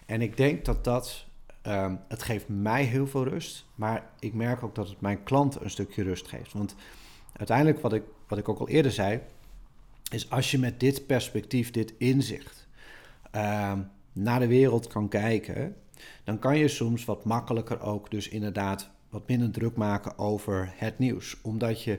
En 0.07 0.23
ik 0.23 0.37
denk 0.37 0.65
dat 0.65 0.85
dat, 0.85 1.27
um, 1.67 2.01
het 2.09 2.23
geeft 2.23 2.49
mij 2.49 2.85
heel 2.85 3.07
veel 3.07 3.25
rust, 3.25 3.67
maar 3.75 4.11
ik 4.19 4.35
merk 4.35 4.63
ook 4.63 4.75
dat 4.75 4.89
het 4.89 5.01
mijn 5.01 5.23
klanten 5.23 5.65
een 5.65 5.71
stukje 5.71 6.03
rust 6.03 6.29
geeft. 6.29 6.53
Want 6.53 6.75
uiteindelijk, 7.33 7.81
wat 7.81 7.93
ik, 7.93 8.03
wat 8.27 8.39
ik 8.39 8.49
ook 8.49 8.59
al 8.59 8.69
eerder 8.69 8.93
zei, 8.93 9.21
is 10.11 10.31
als 10.31 10.51
je 10.51 10.59
met 10.59 10.81
dit 10.81 11.07
perspectief, 11.07 11.71
dit 11.71 11.95
inzicht, 11.99 12.67
uh, 13.35 13.73
naar 14.13 14.41
de 14.41 14.47
wereld 14.47 14.87
kan 14.87 15.09
kijken, 15.09 15.77
dan 16.25 16.39
kan 16.39 16.59
je 16.59 16.69
soms 16.69 17.05
wat 17.05 17.25
makkelijker 17.25 17.81
ook 17.81 18.11
dus 18.11 18.29
inderdaad 18.29 18.91
wat 19.09 19.29
minder 19.29 19.51
druk 19.51 19.77
maken 19.77 20.19
over 20.19 20.73
het 20.77 20.99
nieuws. 20.99 21.37
Omdat 21.43 21.83
je 21.83 21.99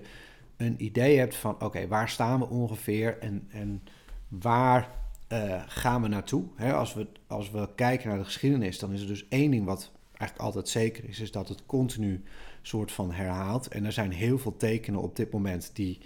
een 0.59 0.83
idee 0.83 1.17
hebt 1.17 1.35
van 1.35 1.61
oké, 1.61 1.87
waar 1.87 2.09
staan 2.09 2.39
we 2.39 2.47
ongeveer 2.47 3.17
en, 3.19 3.47
en 3.51 3.83
waar 4.27 4.89
uh, 5.29 5.61
gaan 5.67 6.01
we 6.01 6.07
naartoe? 6.07 6.45
als, 6.73 6.93
we, 6.93 7.07
als 7.27 7.51
we 7.51 7.69
kijken 7.75 8.09
naar 8.09 8.17
de 8.17 8.23
geschiedenis, 8.23 8.79
dan 8.79 8.91
is 8.91 9.01
er 9.01 9.07
dus 9.07 9.27
één 9.27 9.51
ding 9.51 9.65
wat 9.65 9.91
eigenlijk 10.07 10.41
altijd 10.41 10.69
zeker 10.69 11.09
is, 11.09 11.19
is 11.19 11.31
dat 11.31 11.47
het 11.47 11.65
continu 11.65 12.23
soort 12.61 12.91
van 12.91 13.11
herhaalt. 13.11 13.67
En 13.67 13.85
er 13.85 13.91
zijn 13.91 14.11
heel 14.11 14.37
veel 14.37 14.57
tekenen 14.57 15.01
op 15.01 15.15
dit 15.15 15.31
moment 15.31 15.71
die 15.73 15.99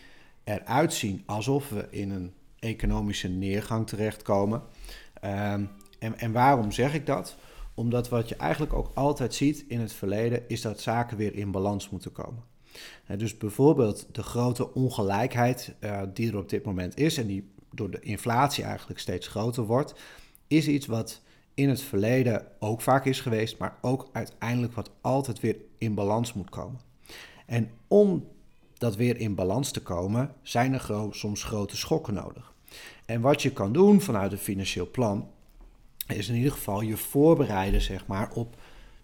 eruit 0.44 0.94
zien 0.94 1.24
alsof 1.26 1.70
we 1.70 1.88
in 1.90 2.12
een 2.12 2.34
economische 2.60 3.28
neergang 3.28 3.88
terechtkomen. 3.88 4.62
Um, 5.26 5.70
en, 6.00 6.18
en 6.18 6.32
waarom 6.32 6.72
zeg 6.72 6.94
ik 6.94 7.06
dat? 7.06 7.36
Omdat 7.74 8.10
wat 8.10 8.30
je 8.30 8.36
eigenlijk 8.36 8.74
ook 8.74 8.92
altijd 8.94 9.34
ziet 9.34 9.66
in 9.68 9.80
het 9.80 9.94
verleden 9.94 10.50
is 10.50 10.62
dat 10.62 10.82
zaken 10.82 11.18
weer 11.18 11.36
in 11.36 11.52
balans 11.52 11.90
moeten 11.90 12.12
komen. 12.12 12.44
Dus 13.18 13.38
bijvoorbeeld 13.38 14.08
de 14.12 14.24
grote 14.24 14.74
ongelijkheid 14.74 15.74
uh, 15.80 16.02
die 16.14 16.32
er 16.32 16.38
op 16.38 16.50
dit 16.50 16.66
moment 16.66 16.98
is 16.98 17.18
en 17.18 17.28
die 17.28 17.52
door 17.72 17.92
de 17.92 18.00
inflatie 18.00 18.64
eigenlijk 18.64 19.00
steeds 19.00 19.28
groter 19.28 19.64
wordt, 19.64 19.94
is 20.48 20.68
iets 20.68 20.86
wat 20.86 21.22
in 21.54 21.70
het 21.70 21.82
verleden 21.82 22.48
ook 22.60 22.82
vaak 22.82 23.06
is 23.06 23.22
geweest, 23.22 23.58
maar 23.58 23.78
ook 23.82 24.10
uiteindelijk 24.12 24.74
wat 24.74 24.92
altijd 25.02 25.40
weer 25.40 25.56
in 25.78 25.94
balans 25.94 26.34
moet 26.34 26.50
komen. 26.50 26.80
En 27.46 27.70
om 27.88 28.28
dat 28.78 28.96
weer 28.96 29.18
in 29.18 29.36
balans 29.36 29.72
te 29.72 29.82
komen, 29.82 30.34
zijn 30.42 30.74
er 30.74 31.08
soms 31.12 31.44
grote 31.44 31.78
schokken 31.78 32.14
nodig. 32.14 32.54
En 33.06 33.22
wat 33.22 33.42
je 33.42 33.52
kan 33.52 33.74
doen 33.74 34.02
vanuit 34.02 34.32
een 34.32 34.38
financieel 34.38 34.92
plan, 34.92 35.30
is 36.08 36.30
in 36.30 36.36
ieder 36.36 36.52
geval 36.52 36.82
je 36.82 36.98
voorbereiden 36.98 37.82
zeg 37.82 38.08
maar, 38.08 38.32
op 38.34 38.56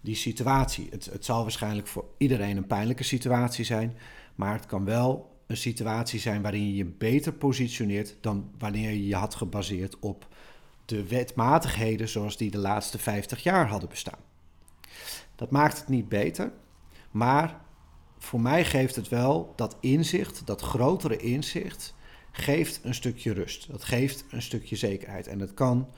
die 0.01 0.15
situatie. 0.15 0.87
Het, 0.89 1.05
het 1.05 1.25
zal 1.25 1.41
waarschijnlijk 1.41 1.87
voor 1.87 2.05
iedereen 2.17 2.57
een 2.57 2.67
pijnlijke 2.67 3.03
situatie 3.03 3.65
zijn, 3.65 3.97
maar 4.35 4.53
het 4.53 4.65
kan 4.65 4.85
wel 4.85 5.37
een 5.47 5.57
situatie 5.57 6.19
zijn 6.19 6.41
waarin 6.41 6.67
je 6.67 6.75
je 6.75 6.85
beter 6.85 7.33
positioneert 7.33 8.15
dan 8.21 8.51
wanneer 8.57 8.89
je 8.89 9.07
je 9.07 9.15
had 9.15 9.35
gebaseerd 9.35 9.99
op 9.99 10.27
de 10.85 11.07
wetmatigheden 11.07 12.09
zoals 12.09 12.37
die 12.37 12.51
de 12.51 12.57
laatste 12.57 12.97
50 12.97 13.43
jaar 13.43 13.67
hadden 13.67 13.89
bestaan. 13.89 14.19
Dat 15.35 15.51
maakt 15.51 15.79
het 15.79 15.87
niet 15.87 16.09
beter, 16.09 16.51
maar 17.11 17.61
voor 18.17 18.41
mij 18.41 18.65
geeft 18.65 18.95
het 18.95 19.07
wel 19.07 19.53
dat 19.55 19.77
inzicht, 19.79 20.45
dat 20.45 20.61
grotere 20.61 21.17
inzicht, 21.17 21.95
geeft 22.31 22.79
een 22.83 22.93
stukje 22.93 23.33
rust. 23.33 23.71
Dat 23.71 23.83
geeft 23.83 24.25
een 24.29 24.41
stukje 24.41 24.75
zekerheid. 24.75 25.27
En 25.27 25.39
het 25.39 25.53
kan 25.53 25.89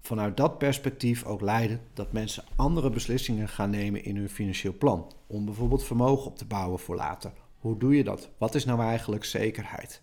vanuit 0.00 0.36
dat 0.36 0.58
perspectief 0.58 1.24
ook 1.24 1.40
leiden 1.40 1.80
dat 1.94 2.12
mensen 2.12 2.44
andere 2.56 2.90
beslissingen 2.90 3.48
gaan 3.48 3.70
nemen 3.70 4.04
in 4.04 4.16
hun 4.16 4.30
financieel 4.30 4.74
plan. 4.78 5.12
Om 5.26 5.44
bijvoorbeeld 5.44 5.84
vermogen 5.84 6.26
op 6.26 6.38
te 6.38 6.44
bouwen 6.44 6.78
voor 6.78 6.96
later. 6.96 7.32
Hoe 7.58 7.78
doe 7.78 7.96
je 7.96 8.04
dat? 8.04 8.30
Wat 8.38 8.54
is 8.54 8.64
nou 8.64 8.80
eigenlijk 8.80 9.24
zekerheid? 9.24 10.02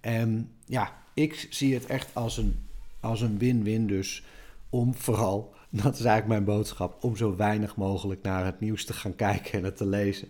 En 0.00 0.52
ja, 0.64 0.96
ik 1.14 1.46
zie 1.50 1.74
het 1.74 1.86
echt 1.86 2.14
als 2.14 2.36
een 2.36 2.68
als 3.00 3.20
een 3.20 3.38
win-win 3.38 3.86
dus 3.86 4.24
om 4.68 4.94
vooral, 4.94 5.54
dat 5.82 5.98
is 5.98 6.04
eigenlijk 6.04 6.26
mijn 6.26 6.56
boodschap, 6.56 7.04
om 7.04 7.16
zo 7.16 7.36
weinig 7.36 7.76
mogelijk 7.76 8.22
naar 8.22 8.44
het 8.44 8.60
nieuws 8.60 8.84
te 8.84 8.92
gaan 8.92 9.16
kijken 9.16 9.52
en 9.52 9.64
het 9.64 9.76
te 9.76 9.86
lezen. 9.86 10.28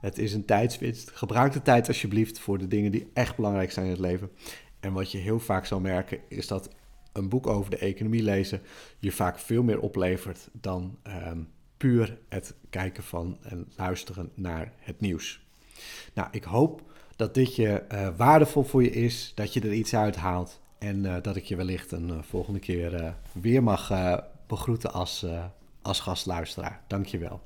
Het 0.00 0.18
is 0.18 0.32
een 0.32 0.44
tijdswinst. 0.44 1.10
Gebruik 1.10 1.52
de 1.52 1.62
tijd 1.62 1.88
alsjeblieft 1.88 2.38
voor 2.38 2.58
de 2.58 2.68
dingen 2.68 2.90
die 2.90 3.10
echt 3.14 3.36
belangrijk 3.36 3.72
zijn 3.72 3.86
in 3.86 3.92
het 3.92 4.00
leven. 4.00 4.30
En 4.80 4.92
wat 4.92 5.12
je 5.12 5.18
heel 5.18 5.40
vaak 5.40 5.66
zal 5.66 5.80
merken 5.80 6.18
is 6.28 6.46
dat 6.46 6.70
een 7.12 7.28
boek 7.28 7.46
over 7.46 7.70
de 7.70 7.78
economie 7.78 8.22
lezen 8.22 8.60
je 8.98 9.12
vaak 9.12 9.38
veel 9.38 9.62
meer 9.62 9.80
oplevert 9.80 10.48
dan 10.52 10.98
ehm, 11.02 11.38
puur 11.76 12.18
het 12.28 12.54
kijken 12.70 13.02
van 13.02 13.38
en 13.42 13.68
luisteren 13.76 14.30
naar 14.34 14.72
het 14.78 15.00
nieuws. 15.00 15.46
Nou, 16.14 16.28
ik 16.30 16.44
hoop 16.44 16.82
dat 17.16 17.34
dit 17.34 17.56
je 17.56 17.84
uh, 17.92 18.08
waardevol 18.16 18.62
voor 18.62 18.82
je 18.82 18.90
is, 18.90 19.32
dat 19.34 19.52
je 19.52 19.60
er 19.60 19.72
iets 19.72 19.94
uit 19.94 20.16
haalt. 20.16 20.60
En 20.78 21.04
uh, 21.04 21.16
dat 21.22 21.36
ik 21.36 21.44
je 21.44 21.56
wellicht 21.56 21.92
een 21.92 22.08
uh, 22.08 22.22
volgende 22.22 22.58
keer 22.58 23.14
weer 23.32 23.62
mag 23.62 23.90
begroeten 24.46 24.92
als, 24.92 25.26
als 25.82 26.00
gastluisteraar. 26.00 26.82
Dankjewel. 26.86 27.40